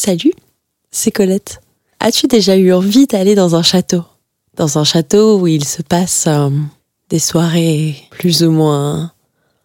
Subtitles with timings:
[0.00, 0.32] Salut,
[0.92, 1.60] c'est Colette.
[1.98, 4.04] As-tu déjà eu envie d'aller dans un château?
[4.54, 6.50] Dans un château où il se passe euh,
[7.08, 9.10] des soirées plus ou moins...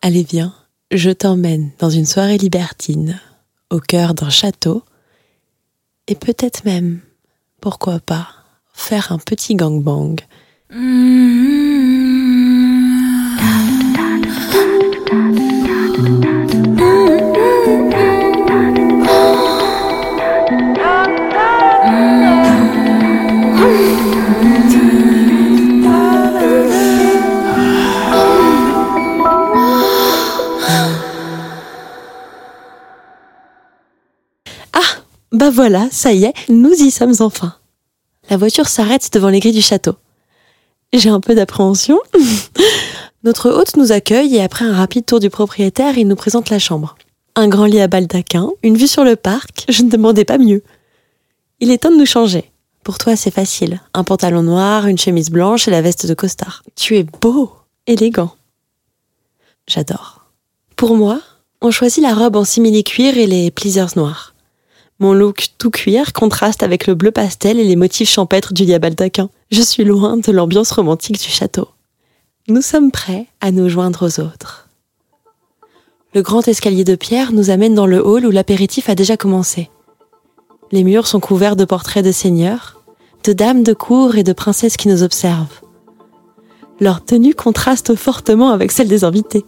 [0.01, 0.51] Allez viens,
[0.89, 3.21] je t'emmène dans une soirée libertine
[3.69, 4.81] au cœur d'un château
[6.07, 7.01] et peut-être même,
[7.61, 8.27] pourquoi pas,
[8.73, 10.15] faire un petit gangbang.
[10.71, 11.82] Ah,
[35.43, 37.53] bah voilà, ça y est, nous y sommes enfin.
[38.29, 39.95] La voiture s'arrête devant les grilles du château.
[40.93, 41.99] J'ai un peu d'appréhension.
[43.25, 46.59] Notre hôte nous accueille et après un rapide tour du propriétaire, il nous présente la
[46.59, 46.95] chambre.
[47.35, 50.63] Un grand lit à baldaquin, une vue sur le parc, je ne demandais pas mieux.
[51.59, 52.49] Il est temps de nous changer.
[52.85, 53.81] Pour toi, c'est facile.
[53.93, 56.63] Un pantalon noir, une chemise blanche et la veste de costard.
[56.77, 57.51] Tu es beau,
[57.85, 58.33] élégant.
[59.67, 60.21] J'adore.
[60.77, 61.19] Pour moi,
[61.59, 64.32] on choisit la robe en simili-cuir et les pleasers noirs.
[65.03, 69.29] Mon look tout cuir contraste avec le bleu pastel et les motifs champêtres du baldaquin.
[69.51, 71.67] Je suis loin de l'ambiance romantique du château.
[72.47, 74.69] Nous sommes prêts à nous joindre aux autres.
[76.13, 79.69] Le grand escalier de pierre nous amène dans le hall où l'apéritif a déjà commencé.
[80.71, 82.81] Les murs sont couverts de portraits de seigneurs,
[83.25, 85.59] de dames de cour et de princesses qui nous observent.
[86.79, 89.43] Leur tenue contraste fortement avec celle des invités.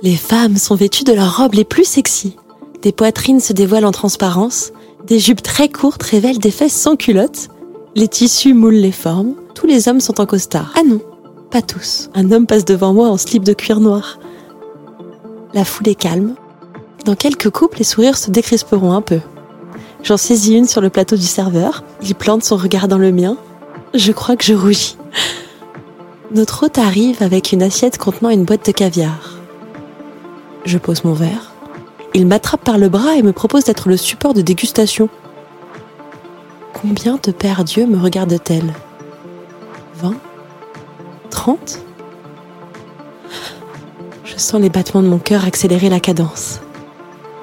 [0.00, 2.36] Les femmes sont vêtues de leurs robes les plus sexy.
[2.82, 4.72] Des poitrines se dévoilent en transparence,
[5.06, 7.48] des jupes très courtes révèlent des fesses sans culottes,
[7.94, 10.72] les tissus moulent les formes, tous les hommes sont en costard.
[10.76, 11.00] Ah non,
[11.50, 12.08] pas tous.
[12.14, 14.18] Un homme passe devant moi en slip de cuir noir.
[15.52, 16.36] La foule est calme.
[17.04, 19.20] Dans quelques couples, les sourires se décrisperont un peu.
[20.02, 21.82] J'en saisis une sur le plateau du serveur.
[22.02, 23.36] Il plante son regard dans le mien.
[23.94, 24.96] Je crois que je rougis.
[26.32, 29.38] Notre hôte arrive avec une assiette contenant une boîte de caviar.
[30.64, 31.49] Je pose mon verre.
[32.14, 35.08] Il m'attrape par le bras et me propose d'être le support de dégustation.
[36.72, 38.72] Combien de pères Dieu me regardent-elles
[39.96, 40.14] 20
[41.30, 41.78] 30
[44.24, 46.60] Je sens les battements de mon cœur accélérer la cadence.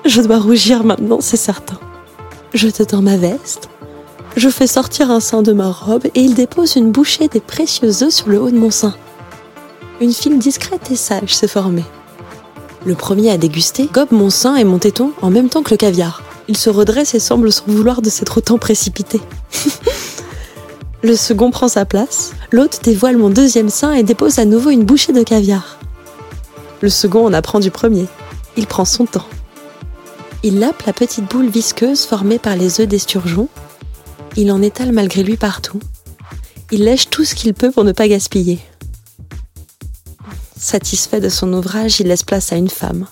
[0.06, 1.80] Je dois rougir maintenant, c'est certain.
[2.54, 3.70] Je te tends ma veste.
[4.36, 8.04] Je fais sortir un sein de ma robe et il dépose une bouchée des précieux
[8.04, 8.96] œufs sur le haut de mon sein.
[10.02, 11.86] Une file discrète et sage s'est formée.
[12.86, 15.78] Le premier à déguster gobe mon sein et mon téton en même temps que le
[15.78, 16.22] caviar.
[16.48, 19.20] Il se redresse et semble s'en vouloir de s'être autant précipité.
[21.04, 24.86] le second prend sa place, l'autre dévoile mon deuxième sein et dépose à nouveau une
[24.86, 25.78] bouchée de caviar.
[26.82, 28.06] Le second en apprend du premier.
[28.56, 29.28] Il prend son temps.
[30.44, 33.50] Il lappe la petite boule visqueuse formée par les œufs d'esturgeon.
[34.36, 35.80] Il en étale malgré lui partout.
[36.72, 38.60] Il lèche tout ce qu'il peut pour ne pas gaspiller.
[40.68, 43.06] Satisfait de son ouvrage, il laisse place à une femme.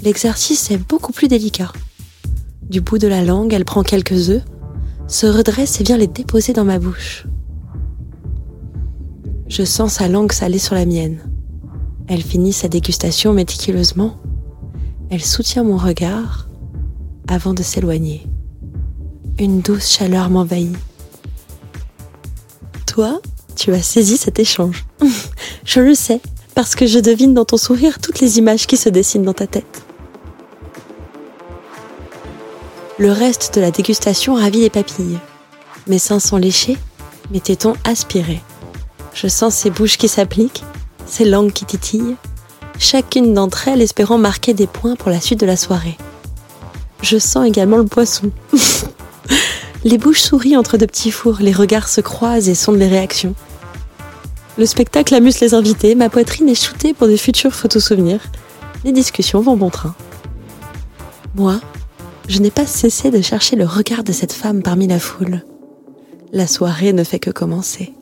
[0.00, 1.72] L'exercice est beaucoup plus délicat.
[2.62, 4.42] Du bout de la langue, elle prend quelques œufs,
[5.06, 7.28] se redresse et vient les déposer dans ma bouche.
[9.46, 11.20] Je sens sa langue salée sur la mienne.
[12.08, 14.16] Elle finit sa dégustation méticuleusement.
[15.10, 16.48] Elle soutient mon regard
[17.28, 18.26] avant de s'éloigner.
[19.38, 20.76] Une douce chaleur m'envahit.
[22.84, 23.20] Toi,
[23.54, 24.86] tu as saisi cet échange.
[25.70, 26.20] je le sais,
[26.56, 29.46] parce que je devine dans ton sourire toutes les images qui se dessinent dans ta
[29.46, 29.84] tête.
[32.98, 35.20] Le reste de la dégustation ravit les papilles.
[35.86, 36.76] Mes seins sont léchés,
[37.30, 38.40] mes tétons aspirés.
[39.14, 40.64] Je sens ces bouches qui s'appliquent,
[41.06, 42.16] ces langues qui titillent,
[42.80, 45.96] chacune d'entre elles espérant marquer des points pour la suite de la soirée.
[47.00, 48.32] Je sens également le poisson.
[49.84, 53.36] les bouches sourient entre de petits fours, les regards se croisent et sondent les réactions.
[54.58, 58.20] Le spectacle amuse les invités, ma poitrine est shootée pour de futurs photos souvenirs.
[58.84, 59.94] Les discussions vont bon train.
[61.34, 61.60] Moi,
[62.28, 65.44] je n'ai pas cessé de chercher le regard de cette femme parmi la foule.
[66.32, 67.92] La soirée ne fait que commencer.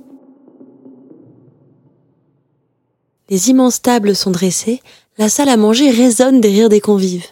[3.30, 4.80] Les immenses tables sont dressées,
[5.18, 7.26] La salle à manger résonne des rires des convives.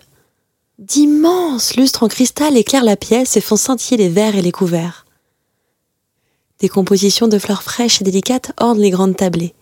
[0.79, 5.06] D'immenses lustres en cristal éclairent la pièce et font scintiller les verres et les couverts.
[6.61, 9.55] Des compositions de fleurs fraîches et délicates ornent les grandes tablées.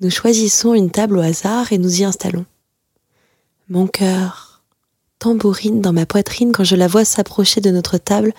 [0.00, 2.44] Nous choisissons une table au hasard et nous y installons.
[3.68, 4.62] Mon cœur
[5.18, 8.32] tambourine dans ma poitrine quand je la vois s'approcher de notre table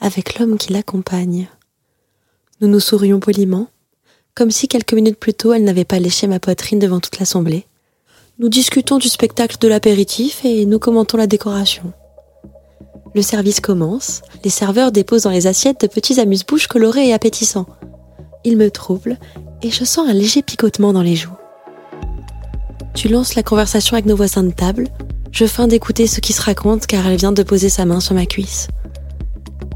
[0.00, 1.48] avec l'homme qui l'accompagne.
[2.60, 3.68] Nous nous sourions poliment,
[4.34, 7.66] comme si quelques minutes plus tôt elle n'avait pas léché ma poitrine devant toute l'assemblée.
[8.38, 11.92] Nous discutons du spectacle de l'apéritif et nous commentons la décoration.
[13.14, 17.66] Le service commence, les serveurs déposent dans les assiettes de petits amuse-bouches colorés et appétissants.
[18.44, 19.18] Ils me troublent
[19.62, 21.36] et je sens un léger picotement dans les joues.
[22.94, 24.88] Tu lances la conversation avec nos voisins de table.
[25.32, 28.14] Je feins d'écouter ce qui se raconte car elle vient de poser sa main sur
[28.14, 28.68] ma cuisse.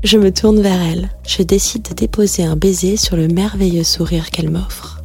[0.03, 1.11] Je me tourne vers elle.
[1.27, 5.03] Je décide de déposer un baiser sur le merveilleux sourire qu'elle m'offre.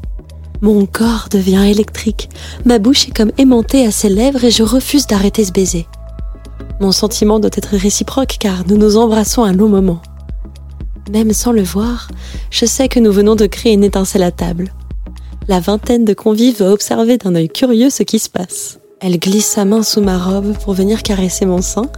[0.61, 2.29] Mon corps devient électrique,
[2.65, 5.85] ma bouche est comme aimantée à ses lèvres et je refuse d'arrêter ce baiser.
[6.79, 10.01] Mon sentiment doit être réciproque car nous nous embrassons un long moment.
[11.11, 12.09] Même sans le voir,
[12.51, 14.71] je sais que nous venons de créer une étincelle à table.
[15.47, 18.79] La vingtaine de convives va observer d'un œil curieux ce qui se passe.
[18.99, 21.89] Elle glisse sa main sous ma robe pour venir caresser mon sein.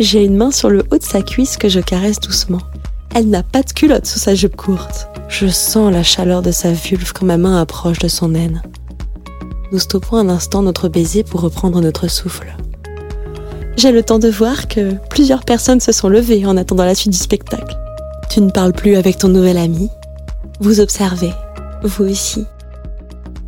[0.00, 2.62] J'ai une main sur le haut de sa cuisse que je caresse doucement.
[3.14, 5.08] Elle n'a pas de culotte sous sa jupe courte.
[5.28, 8.62] Je sens la chaleur de sa vulve quand ma main approche de son aine.
[9.70, 12.56] Nous stoppons un instant notre baiser pour reprendre notre souffle.
[13.76, 17.12] J'ai le temps de voir que plusieurs personnes se sont levées en attendant la suite
[17.12, 17.76] du spectacle.
[18.30, 19.90] Tu ne parles plus avec ton nouvel ami.
[20.60, 21.32] Vous observez,
[21.82, 22.44] vous aussi.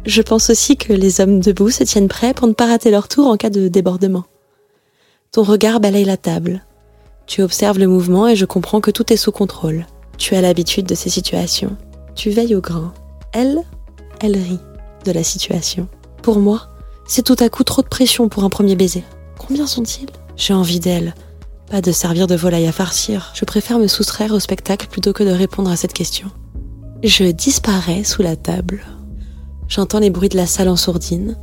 [0.04, 3.06] Je pense aussi que les hommes debout se tiennent prêts pour ne pas rater leur
[3.08, 4.24] tour en cas de débordement.
[5.30, 6.64] Ton regard balaye la table.
[7.26, 9.86] Tu observes le mouvement et je comprends que tout est sous contrôle.
[10.18, 11.76] Tu as l'habitude de ces situations.
[12.14, 12.92] Tu veilles au grain.
[13.32, 13.60] Elle,
[14.20, 14.60] elle rit
[15.04, 15.88] de la situation.
[16.22, 16.68] Pour moi,
[17.06, 19.04] c'est tout à coup trop de pression pour un premier baiser.
[19.46, 20.08] Combien sont-ils?
[20.36, 21.14] J'ai envie d'elle.
[21.70, 23.32] Pas de servir de volaille à farcir.
[23.34, 26.28] Je préfère me soustraire au spectacle plutôt que de répondre à cette question.
[27.02, 28.84] Je disparais sous la table.
[29.68, 31.36] J'entends les bruits de la salle en sourdine,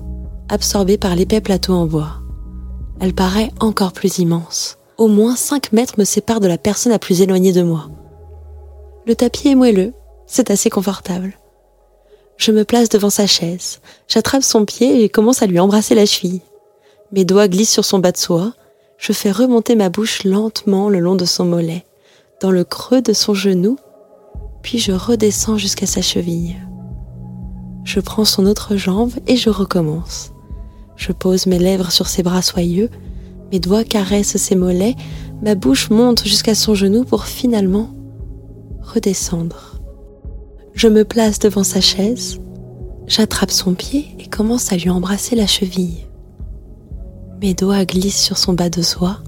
[0.50, 2.22] absorbée par l'épais plateau en bois.
[3.00, 4.78] Elle paraît encore plus immense.
[4.98, 7.90] Au moins 5 mètres me séparent de la personne la plus éloignée de moi.
[9.06, 9.94] Le tapis est moelleux,
[10.26, 11.38] c'est assez confortable.
[12.38, 16.06] Je me place devant sa chaise, j'attrape son pied et commence à lui embrasser la
[16.06, 16.42] cheville.
[17.14, 18.54] Mes doigts glissent sur son bas de soie,
[18.98, 21.86] je fais remonter ma bouche lentement le long de son mollet,
[22.42, 23.78] dans le creux de son genou,
[24.64, 26.56] puis je redescends jusqu'à sa cheville.
[27.84, 30.32] Je prends son autre jambe et je recommence.
[30.96, 32.90] Je pose mes lèvres sur ses bras soyeux,
[33.52, 34.96] mes doigts caressent ses mollets,
[35.44, 37.92] ma bouche monte jusqu'à son genou pour finalement
[38.82, 39.80] redescendre.
[40.74, 42.40] Je me place devant sa chaise,
[43.06, 46.08] j'attrape son pied et commence à lui embrasser la cheville.
[47.44, 49.20] Mes doigts glissent sur son bas de soie.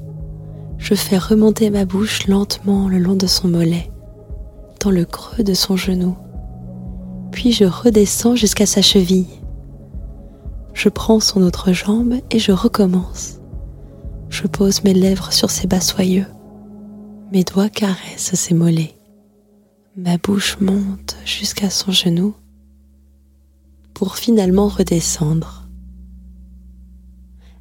[0.78, 3.92] Je fais remonter ma bouche lentement le long de son mollet,
[4.80, 6.16] dans le creux de son genou.
[7.34, 9.28] Puis je redescends jusqu'à sa cheville.
[10.74, 13.42] Je prends son autre jambe et je recommence.
[14.30, 16.28] Je pose mes lèvres sur ses bas soyeux.
[17.34, 18.96] Mes doigts caressent ses mollets.
[19.98, 22.34] Ma bouche monte jusqu'à son genou
[23.94, 25.65] pour finalement redescendre.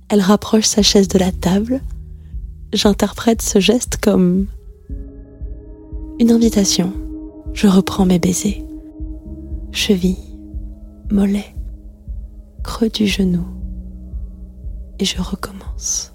[0.09, 1.81] Elle rapproche sa chaise de la table.
[2.73, 4.47] J'interprète ce geste comme
[6.21, 6.93] une invitation.
[7.53, 8.65] Je reprends mes baisers.
[9.73, 10.17] Cheville,
[11.11, 11.55] mollet,
[12.63, 13.45] creux du genou.
[14.99, 16.13] Et je recommence.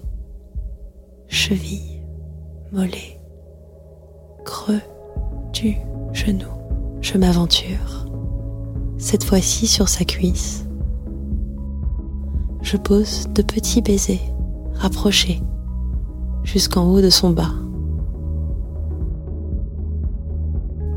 [1.28, 2.02] Cheville,
[2.72, 3.20] mollet,
[4.44, 4.80] creux
[5.52, 5.76] du
[6.12, 6.48] genou.
[7.00, 8.06] Je m'aventure.
[8.98, 10.64] Cette fois-ci sur sa cuisse
[12.70, 14.20] je pose de petits baisers
[14.74, 15.40] rapprochés
[16.44, 17.50] jusqu'en haut de son bas.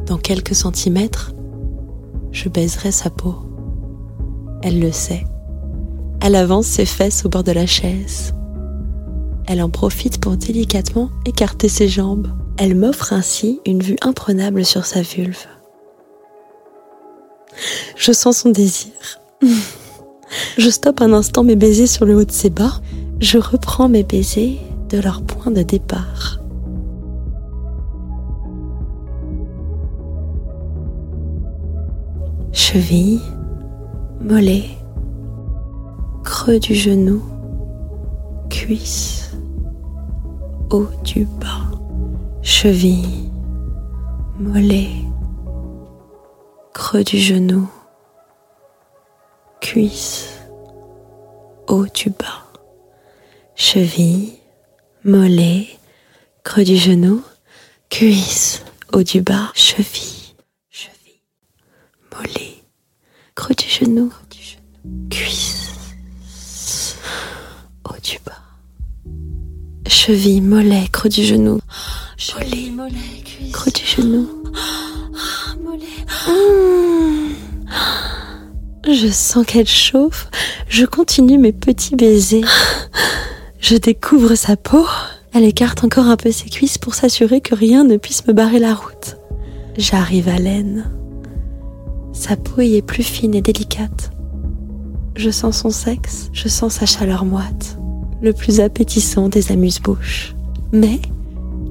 [0.06, 1.34] Dans quelques centimètres,
[2.32, 3.36] je baiserai sa peau.
[4.62, 5.26] Elle le sait.
[6.22, 8.36] Elle avance ses fesses au bord de la chaise.
[9.48, 12.28] Elle en profite pour délicatement écarter ses jambes.
[12.58, 15.48] Elle m'offre ainsi une vue imprenable sur sa vulve.
[17.96, 18.92] Je sens son désir.
[20.58, 22.82] Je stoppe un instant mes baisers sur le haut de ses bas.
[23.20, 24.60] Je reprends mes baisers
[24.90, 26.40] de leur point de départ.
[32.52, 33.20] Cheville,
[34.22, 34.66] mollet,
[36.24, 37.22] creux du genou,
[38.50, 39.32] cuisse,
[40.70, 41.78] haut du bas,
[42.42, 43.32] cheville,
[44.40, 44.90] mollet,
[46.74, 47.68] creux du genou,
[49.74, 50.30] cuisse,
[51.68, 52.46] haut du bas.
[53.56, 54.34] Cheville,
[55.04, 55.68] mollet,
[56.44, 57.24] creux du genou,
[57.90, 58.62] cuisse,
[58.94, 60.36] haut du bas, cheville,
[60.70, 61.24] cheville,
[62.16, 62.62] mollet,
[63.34, 64.14] creux du genou,
[65.10, 65.72] cuisse,
[67.90, 68.44] haut du bas.
[69.88, 71.60] Cheville, mollet, creux du genou,
[72.38, 72.72] mollet,
[73.52, 74.30] creux du genou.
[76.28, 76.93] Mmh.
[78.86, 80.30] Je sens qu'elle chauffe.
[80.68, 82.44] Je continue mes petits baisers.
[83.60, 84.86] Je découvre sa peau.
[85.34, 88.60] Elle écarte encore un peu ses cuisses pour s'assurer que rien ne puisse me barrer
[88.60, 89.18] la route.
[89.78, 90.92] J'arrive à l'aine.
[92.12, 94.12] Sa peau y est plus fine et délicate.
[95.16, 97.78] Je sens son sexe, je sens sa chaleur moite,
[98.22, 100.36] le plus appétissant des amuse-bouches.
[100.72, 101.00] Mais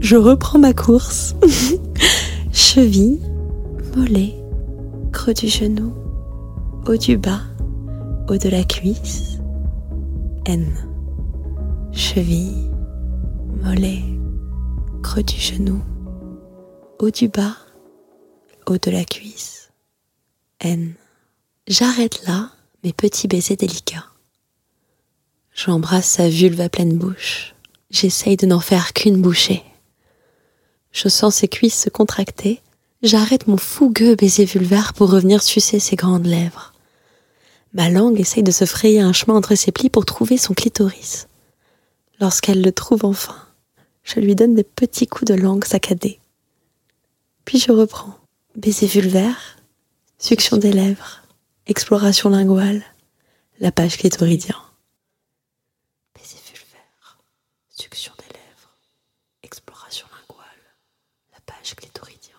[0.01, 1.35] je reprends ma course.
[2.53, 3.21] Cheville,
[3.97, 4.35] mollet,
[5.13, 5.93] creux du genou,
[6.87, 7.43] haut du bas,
[8.29, 9.39] haut de la cuisse,
[10.47, 10.67] N.
[11.93, 12.73] Cheville,
[13.63, 14.03] mollet,
[15.03, 15.81] creux du genou,
[16.99, 17.57] haut du bas,
[18.67, 19.71] haut de la cuisse,
[20.61, 20.95] N.
[21.69, 22.51] J'arrête là
[22.83, 24.07] mes petits baisers délicats.
[25.55, 27.55] J'embrasse sa vulve à pleine bouche.
[27.91, 29.63] J'essaye de n'en faire qu'une bouchée.
[30.91, 32.61] Je sens ses cuisses se contracter.
[33.03, 36.72] J'arrête mon fougueux baiser vulvaire pour revenir sucer ses grandes lèvres.
[37.75, 41.29] Ma langue essaye de se frayer un chemin entre ses plis pour trouver son clitoris.
[42.21, 43.37] Lorsqu'elle le trouve enfin,
[44.05, 46.21] je lui donne des petits coups de langue saccadés.
[47.45, 48.19] Puis je reprends.
[48.55, 49.57] Baiser vulvaire,
[50.19, 51.23] succion des lèvres,
[51.67, 52.85] exploration linguale,
[53.61, 54.57] la page clitoridien.
[56.15, 57.19] Baiser vulvaire,
[57.71, 58.77] succion des lèvres,
[59.43, 60.45] exploration linguale,
[61.33, 62.37] la page clitoridien.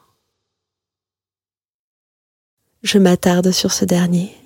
[2.83, 4.42] Je m'attarde sur ce dernier.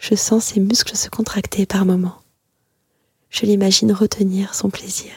[0.00, 2.16] Je sens ses muscles se contracter par moments.
[3.28, 5.12] Je l'imagine retenir son plaisir.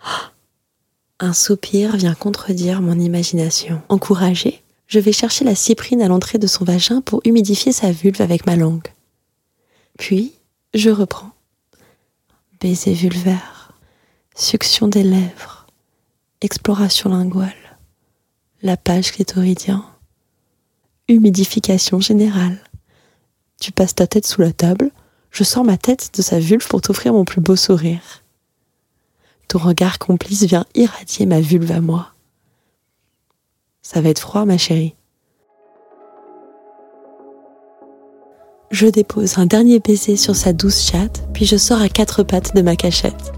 [1.18, 3.82] Un soupir vient contredire mon imagination.
[3.88, 8.22] Encouragée, je vais chercher la cyprine à l'entrée de son vagin pour humidifier sa vulve
[8.22, 8.88] avec ma langue.
[9.98, 10.32] Puis,
[10.72, 11.32] je reprends.
[12.60, 13.72] Baiser vulvaire,
[14.36, 15.66] succion des lèvres,
[16.42, 17.78] exploration linguale,
[18.62, 19.84] la page clitoridien,
[21.08, 22.58] humidification générale.
[23.60, 24.90] Tu passes ta tête sous la table,
[25.30, 28.22] je sors ma tête de sa vulve pour t'offrir mon plus beau sourire.
[29.48, 32.08] Ton regard complice vient irradier ma vulve à moi.
[33.82, 34.94] Ça va être froid, ma chérie.
[38.70, 42.54] Je dépose un dernier baiser sur sa douce chatte, puis je sors à quatre pattes
[42.56, 43.32] de ma cachette.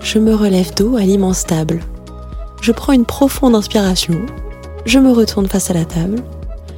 [0.00, 1.80] Je me relève d'eau à l'immense table.
[2.60, 4.26] Je prends une profonde inspiration.
[4.84, 6.22] Je me retourne face à la table.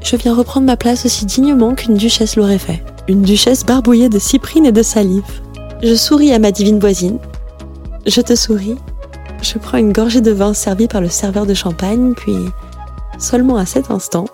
[0.05, 2.85] Je viens reprendre ma place aussi dignement qu'une duchesse l'aurait fait.
[3.09, 5.23] Une duchesse barbouillée de cyprine et de salive.
[5.83, 7.19] Je souris à ma divine voisine.
[8.07, 8.77] Je te souris.
[9.41, 12.37] Je prends une gorgée de vin servi par le serveur de champagne, puis,
[13.19, 14.27] seulement à cet instant,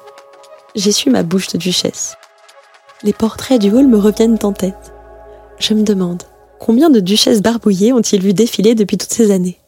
[0.75, 2.17] j'essuie ma bouche de duchesse.
[3.05, 4.93] Les portraits du hall me reviennent en tête.
[5.61, 6.25] Je me demande,
[6.59, 9.60] combien de duchesses barbouillées ont-ils vu défiler depuis toutes ces années?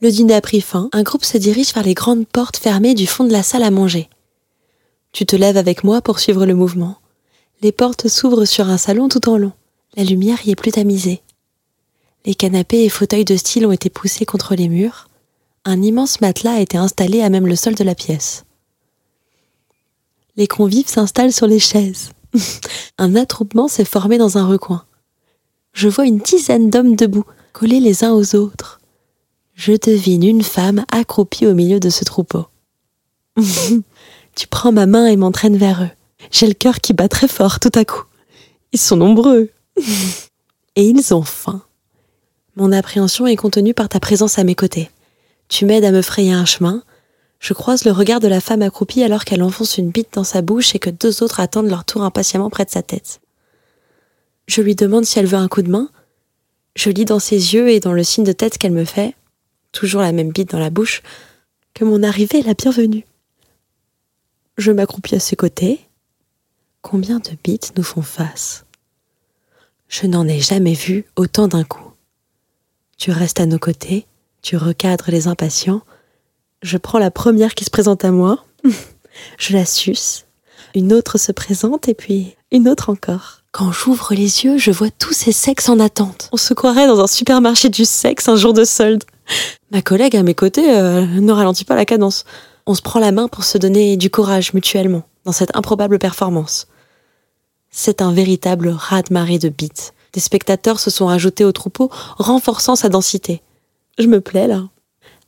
[0.00, 3.06] Le dîner a pris fin, un groupe se dirige vers les grandes portes fermées du
[3.06, 4.08] fond de la salle à manger.
[5.12, 6.98] Tu te lèves avec moi pour suivre le mouvement.
[7.62, 9.52] Les portes s'ouvrent sur un salon tout en long.
[9.96, 11.22] La lumière y est plus tamisée.
[12.26, 15.08] Les canapés et fauteuils de style ont été poussés contre les murs.
[15.64, 18.44] Un immense matelas a été installé à même le sol de la pièce.
[20.36, 22.10] Les convives s'installent sur les chaises.
[22.98, 24.84] un attroupement s'est formé dans un recoin.
[25.72, 28.80] Je vois une dizaine d'hommes debout, collés les uns aux autres.
[29.54, 32.46] Je devine une femme accroupie au milieu de ce troupeau.
[34.34, 35.90] tu prends ma main et m'entraînes vers eux.
[36.30, 38.02] J'ai le cœur qui bat très fort tout à coup.
[38.72, 39.50] Ils sont nombreux.
[40.76, 41.62] et ils ont faim.
[42.56, 44.90] Mon appréhension est contenue par ta présence à mes côtés.
[45.48, 46.82] Tu m'aides à me frayer un chemin.
[47.38, 50.42] Je croise le regard de la femme accroupie alors qu'elle enfonce une bite dans sa
[50.42, 53.20] bouche et que deux autres attendent leur tour impatiemment près de sa tête.
[54.46, 55.90] Je lui demande si elle veut un coup de main.
[56.74, 59.14] Je lis dans ses yeux et dans le signe de tête qu'elle me fait,
[59.74, 61.02] toujours la même bite dans la bouche,
[61.74, 63.04] que mon arrivée est la bienvenue.
[64.56, 65.80] Je m'accroupis à ses côtés.
[66.80, 68.64] Combien de bites nous font face?
[69.88, 71.92] Je n'en ai jamais vu autant d'un coup.
[72.96, 74.06] Tu restes à nos côtés,
[74.40, 75.82] tu recadres les impatients.
[76.62, 78.44] Je prends la première qui se présente à moi,
[79.38, 80.24] je la suce,
[80.74, 83.42] une autre se présente et puis une autre encore.
[83.52, 86.28] Quand j'ouvre les yeux, je vois tous ces sexes en attente.
[86.32, 89.04] On se croirait dans un supermarché du sexe un jour de solde.
[89.70, 92.24] Ma collègue à mes côtés euh, ne ralentit pas la cadence.
[92.66, 96.68] On se prend la main pour se donner du courage mutuellement dans cette improbable performance.
[97.70, 99.92] C'est un véritable raz-de-marée de beats.
[100.12, 103.42] Des spectateurs se sont ajoutés au troupeau, renforçant sa densité.
[103.98, 104.62] Je me plais là.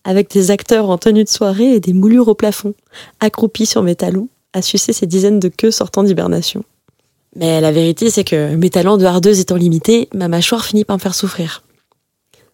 [0.04, 2.74] Avec des acteurs en tenue de soirée et des moulures au plafond,
[3.18, 6.64] accroupis sur mes talons, à sucer ces dizaines de queues sortant d'hibernation.
[7.34, 10.96] Mais la vérité, c'est que mes talents de hardeuse étant limités, ma mâchoire finit par
[10.96, 11.64] me faire souffrir.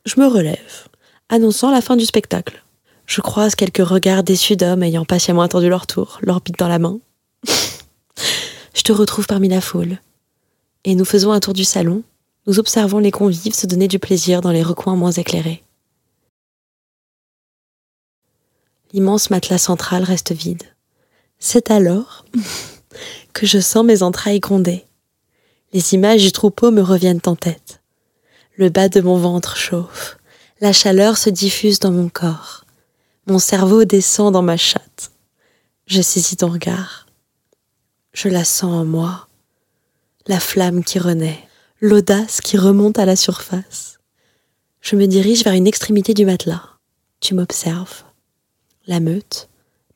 [0.06, 0.88] Je me relève,
[1.28, 2.62] annonçant la fin du spectacle.
[3.06, 6.78] Je croise quelques regards déçus d'hommes ayant patiemment attendu leur tour, leur bite dans la
[6.78, 6.98] main.
[8.74, 9.98] je te retrouve parmi la foule.
[10.84, 12.02] Et nous faisons un tour du salon,
[12.46, 15.62] nous observons les convives se donner du plaisir dans les recoins moins éclairés.
[18.92, 20.64] L'immense matelas central reste vide.
[21.38, 22.24] C'est alors
[23.32, 24.84] que je sens mes entrailles gronder.
[25.72, 27.80] Les images du troupeau me reviennent en tête.
[28.56, 30.18] Le bas de mon ventre chauffe.
[30.62, 32.64] La chaleur se diffuse dans mon corps.
[33.26, 35.10] Mon cerveau descend dans ma chatte.
[35.88, 37.08] Je saisis ton regard.
[38.12, 39.26] Je la sens en moi.
[40.28, 41.48] La flamme qui renaît.
[41.80, 43.98] L'audace qui remonte à la surface.
[44.80, 46.62] Je me dirige vers une extrémité du matelas.
[47.18, 48.04] Tu m'observes.
[48.86, 49.48] La meute,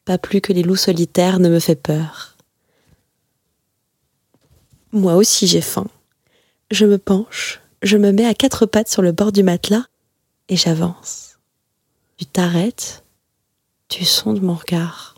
[0.04, 2.36] pas plus que les loups solitaires, ne me fait peur.
[4.90, 5.86] Moi aussi j'ai faim.
[6.72, 9.86] Je me penche, je me mets à quatre pattes sur le bord du matelas
[10.48, 11.38] et j'avance.
[12.16, 13.04] Tu t'arrêtes,
[13.88, 15.14] tu sondes mon regard.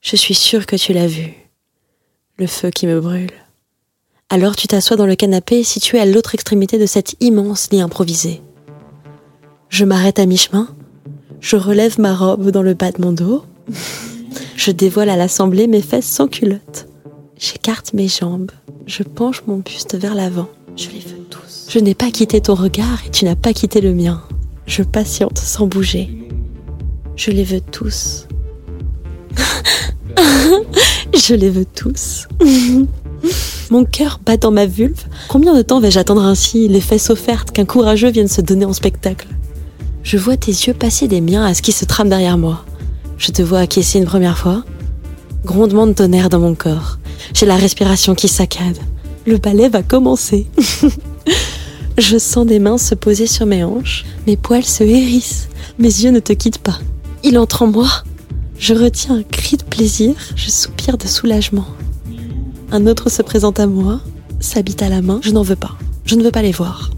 [0.00, 1.34] Je suis sûre que tu l'as vu,
[2.38, 3.32] le feu qui me brûle.
[4.28, 8.42] Alors tu t'assois dans le canapé situé à l'autre extrémité de cet immense lit improvisé.
[9.68, 10.68] Je m'arrête à mi-chemin,
[11.40, 13.44] je relève ma robe dans le bas de mon dos,
[14.56, 16.88] je dévoile à l'assemblée mes fesses sans culotte.
[17.38, 18.50] J'écarte mes jambes,
[18.86, 20.48] je penche mon buste vers l'avant.
[20.76, 21.66] Je les veux tous.
[21.70, 24.22] Je n'ai pas quitté ton regard et tu n'as pas quitté le mien.
[24.66, 26.10] Je patiente sans bouger.
[27.16, 28.26] Je les veux tous.
[31.14, 32.28] je les veux tous.
[33.70, 35.02] Mon cœur bat dans ma vulve.
[35.28, 38.74] Combien de temps vais-je attendre ainsi, les fesses offertes qu'un courageux vienne se donner en
[38.74, 39.28] spectacle?
[40.02, 42.64] Je vois tes yeux passer des miens à ce qui se trame derrière moi.
[43.16, 44.62] Je te vois acquiescer une première fois.
[45.44, 46.98] Grondement de tonnerre dans mon corps.
[47.32, 48.78] J'ai la respiration qui saccade.
[49.26, 50.46] Le ballet va commencer.
[51.98, 54.04] je sens des mains se poser sur mes hanches.
[54.28, 55.48] Mes poils se hérissent.
[55.80, 56.78] Mes yeux ne te quittent pas.
[57.24, 57.88] Il entre en moi.
[58.56, 60.14] Je retiens un cri de plaisir.
[60.36, 61.66] Je soupire de soulagement.
[62.70, 64.00] Un autre se présente à moi,
[64.38, 65.18] s'habite à la main.
[65.22, 65.76] Je n'en veux pas.
[66.04, 66.90] Je ne veux pas les voir.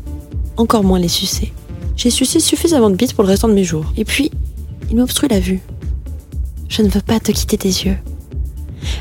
[0.58, 1.52] Encore moins les sucer.
[1.96, 3.92] J'ai sucé suffisamment de bites pour le restant de mes jours.
[3.96, 4.30] Et puis,
[4.90, 5.60] il m'obstrue la vue.
[6.68, 7.96] Je ne veux pas te quitter des yeux.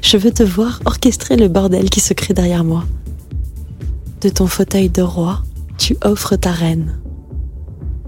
[0.02, 2.86] Je veux te voir orchestrer le bordel qui se crée derrière moi.
[4.22, 5.44] De ton fauteuil de roi,
[5.78, 7.00] tu offres ta reine.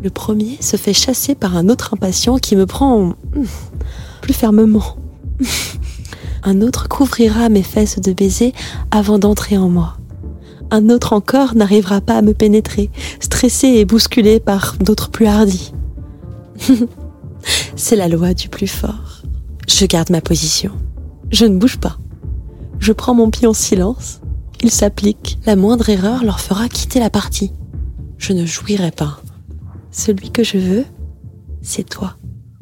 [0.02, 3.13] Le premier se fait chasser par un autre impatient qui me prend
[4.22, 4.98] plus fermement.
[6.43, 8.54] Un autre couvrira mes fesses de baisers
[8.91, 9.98] avant d'entrer en moi.
[10.72, 15.74] Un autre encore n'arrivera pas à me pénétrer, stressé et bousculé par d'autres plus hardis.
[17.76, 19.22] C'est la loi du plus fort.
[19.67, 20.72] Je garde ma position.
[21.30, 21.98] Je ne bouge pas.
[22.80, 24.22] Je prends mon pied en silence.
[24.62, 25.38] Il s'applique.
[25.45, 27.54] La moindre erreur leur fera quitter la partie.
[28.17, 29.22] Je ne jouirai pas.
[29.91, 30.86] Celui que je veux,
[31.62, 32.17] c'est toi.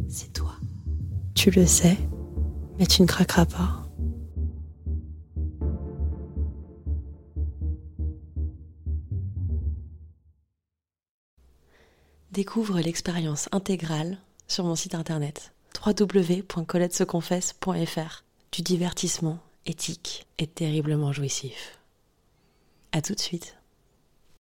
[0.07, 0.53] C'est toi.
[1.33, 1.97] Tu le sais,
[2.77, 3.83] mais tu ne craqueras pas.
[12.31, 15.51] Découvre l'expérience intégrale sur mon site internet
[15.83, 21.76] www.coletteseconfesse.fr du divertissement éthique et terriblement jouissif.
[22.97, 23.55] À tout de suite.